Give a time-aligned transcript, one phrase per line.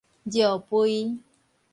[0.25, 1.19] 尿蜚